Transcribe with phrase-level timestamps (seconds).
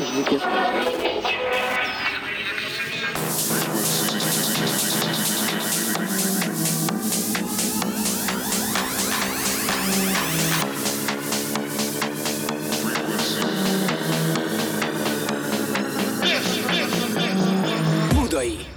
[0.00, 0.40] because je get.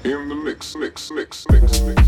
[0.05, 2.02] In the mix, mix, mix, mix, mix.